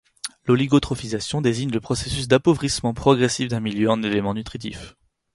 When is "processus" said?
1.79-2.27